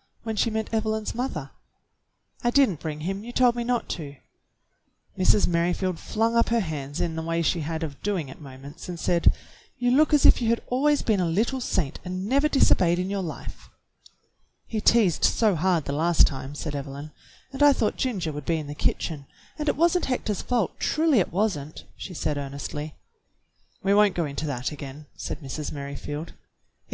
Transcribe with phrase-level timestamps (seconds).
[0.00, 1.50] f^" when she meant Evelyn's mother.
[2.42, 3.22] "I did n't bring him.
[3.22, 4.16] You told me not to."
[5.18, 5.46] Mrs.
[5.46, 8.98] Merrifield flung up her hands in a way she had of doing at moments, and
[8.98, 9.30] said,
[9.76, 13.10] "You look as if you had always been a little saint and never disobeyed in
[13.10, 13.68] your life."
[14.66, 17.10] "He teased so hard the last time," said Evelyn,
[17.52, 19.26] "and I thought Ginger would be in the kitchen.
[19.58, 22.94] And it was n't Hector's fault, truly it was n't," she said earnestly.
[23.82, 25.72] "We won't go into that again," said Mrs.
[25.72, 26.38] Merri NANCY MERRIFIELD AND THE STRANGER 23 field.